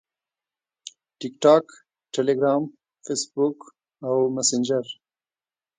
-Facebook، 1.19 1.67
Telegram، 2.17 2.61
TikTok 3.07 3.57
او 4.07 4.15
Messenger 4.37 4.85